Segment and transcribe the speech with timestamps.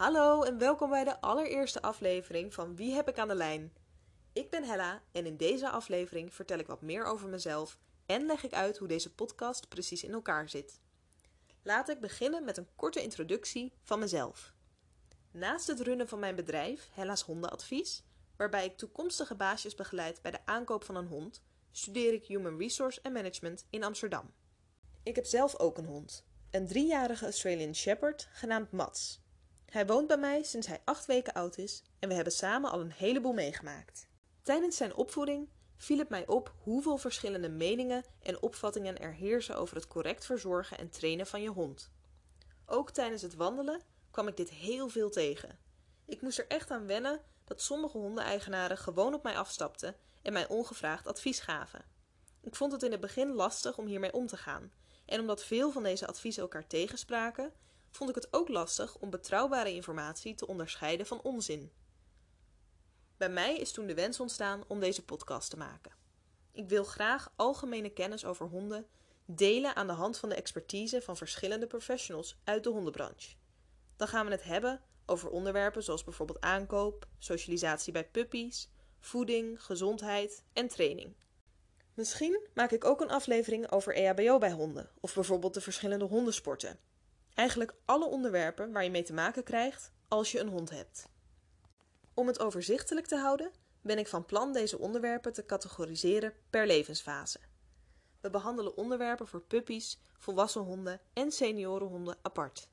[0.00, 3.72] Hallo en welkom bij de allereerste aflevering van Wie heb ik aan de lijn?
[4.32, 7.78] Ik ben Hella en in deze aflevering vertel ik wat meer over mezelf
[8.10, 10.80] en leg ik uit hoe deze podcast precies in elkaar zit.
[11.62, 14.52] Laat ik beginnen met een korte introductie van mezelf.
[15.30, 18.02] Naast het runnen van mijn bedrijf, Hella's Hondenadvies,
[18.36, 23.02] waarbij ik toekomstige baasjes begeleid bij de aankoop van een hond, studeer ik Human Resource
[23.02, 24.32] and Management in Amsterdam.
[25.02, 29.20] Ik heb zelf ook een hond, een driejarige Australian Shepherd genaamd Mats.
[29.66, 32.80] Hij woont bij mij sinds hij acht weken oud is en we hebben samen al
[32.80, 34.08] een heleboel meegemaakt.
[34.42, 35.48] Tijdens zijn opvoeding
[35.80, 40.78] viel het mij op hoeveel verschillende meningen en opvattingen er heersen over het correct verzorgen
[40.78, 41.90] en trainen van je hond.
[42.66, 45.58] Ook tijdens het wandelen kwam ik dit heel veel tegen.
[46.04, 50.48] Ik moest er echt aan wennen dat sommige hondeneigenaren gewoon op mij afstapten en mij
[50.48, 51.84] ongevraagd advies gaven.
[52.40, 54.72] Ik vond het in het begin lastig om hiermee om te gaan,
[55.06, 57.52] en omdat veel van deze adviezen elkaar tegenspraken,
[57.90, 61.72] vond ik het ook lastig om betrouwbare informatie te onderscheiden van onzin.
[63.20, 65.92] Bij mij is toen de wens ontstaan om deze podcast te maken.
[66.52, 68.86] Ik wil graag algemene kennis over honden
[69.24, 73.36] delen aan de hand van de expertise van verschillende professionals uit de hondenbranche.
[73.96, 78.68] Dan gaan we het hebben over onderwerpen zoals bijvoorbeeld aankoop, socialisatie bij puppies,
[79.00, 81.16] voeding, gezondheid en training.
[81.94, 86.78] Misschien maak ik ook een aflevering over EHBO bij honden of bijvoorbeeld de verschillende hondensporten.
[87.34, 91.08] Eigenlijk alle onderwerpen waar je mee te maken krijgt als je een hond hebt.
[92.14, 97.38] Om het overzichtelijk te houden, ben ik van plan deze onderwerpen te categoriseren per levensfase.
[98.20, 102.68] We behandelen onderwerpen voor puppies, volwassen honden en seniorenhonden apart.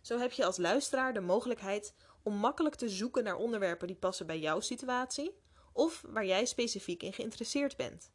[0.00, 4.26] Zo heb je als luisteraar de mogelijkheid om makkelijk te zoeken naar onderwerpen die passen
[4.26, 5.38] bij jouw situatie
[5.72, 8.10] of waar jij specifiek in geïnteresseerd bent.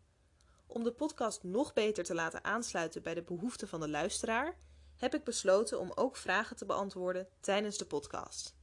[0.67, 4.57] Om de podcast nog beter te laten aansluiten bij de behoeften van de luisteraar,
[4.95, 8.55] heb ik besloten om ook vragen te beantwoorden tijdens de podcast.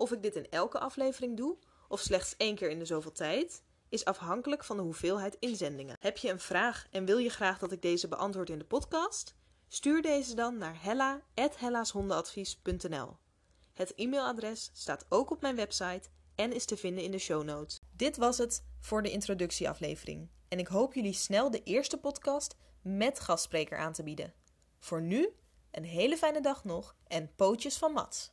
[0.00, 1.56] Of ik dit in elke aflevering doe
[1.88, 5.96] of slechts één keer in de zoveel tijd, is afhankelijk van de hoeveelheid inzendingen.
[6.00, 9.34] Heb je een vraag en wil je graag dat ik deze beantwoord in de podcast?
[9.68, 13.16] Stuur deze dan naar hella.hellashondenadvies.nl.
[13.72, 17.80] Het e-mailadres staat ook op mijn website en is te vinden in de show notes.
[17.96, 20.28] Dit was het voor de introductieaflevering.
[20.48, 24.34] En ik hoop jullie snel de eerste podcast met gastspreker aan te bieden.
[24.78, 25.28] Voor nu,
[25.70, 28.32] een hele fijne dag nog en pootjes van Mats.